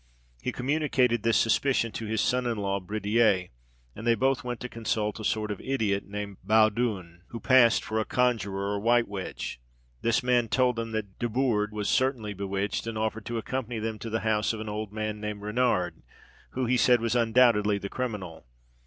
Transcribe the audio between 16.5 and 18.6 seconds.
who, he said, was undoubtedly the criminal.